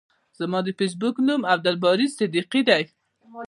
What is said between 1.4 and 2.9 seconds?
عبدالباری صدیقی ده.